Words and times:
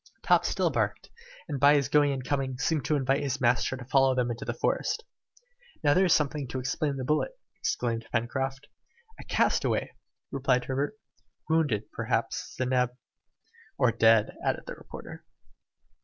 Top 0.23 0.45
still 0.45 0.71
barked, 0.71 1.11
and 1.47 1.59
by 1.59 1.75
his 1.75 1.87
going 1.87 2.11
and 2.11 2.25
coming, 2.25 2.57
seemed 2.57 2.83
to 2.85 2.95
invite 2.95 3.21
his 3.21 3.39
master 3.39 3.77
to 3.77 3.85
follow 3.85 4.17
him 4.17 4.31
into 4.31 4.43
the 4.45 4.51
forest. 4.55 5.03
"Now 5.83 5.93
there's 5.93 6.11
something 6.11 6.47
to 6.47 6.59
explain 6.59 6.95
the 6.95 7.03
bullet!" 7.03 7.37
exclaimed 7.57 8.07
Pencroft. 8.11 8.65
"A 9.19 9.23
castaway!" 9.23 9.91
replied 10.31 10.65
Herbert. 10.65 10.97
"Wounded, 11.47 11.91
perhaps!" 11.91 12.55
said 12.57 12.69
Neb. 12.71 12.97
"Or 13.77 13.91
dead!" 13.91 14.35
added 14.43 14.63
the 14.65 14.73
reporter. 14.73 15.23